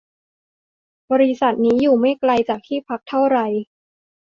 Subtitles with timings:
[1.11, 3.39] บริษัทนี้อยู่ไม่ไกลจากที่พักเท่าไร